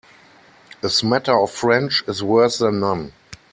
A 0.81 0.89
smatter 0.89 1.39
of 1.39 1.51
French 1.51 2.03
is 2.07 2.23
worse 2.23 2.57
than 2.57 2.79
none. 2.79 3.13